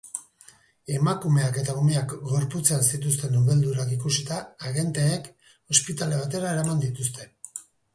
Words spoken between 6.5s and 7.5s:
eraman dituzte.